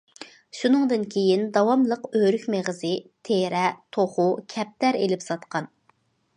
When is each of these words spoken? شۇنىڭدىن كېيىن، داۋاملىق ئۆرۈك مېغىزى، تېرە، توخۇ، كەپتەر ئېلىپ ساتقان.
شۇنىڭدىن 0.59 1.03
كېيىن، 1.15 1.43
داۋاملىق 1.57 2.07
ئۆرۈك 2.21 2.47
مېغىزى، 2.55 2.95
تېرە، 3.29 3.63
توخۇ، 3.99 4.27
كەپتەر 4.55 5.01
ئېلىپ 5.03 5.27
ساتقان. 5.31 5.73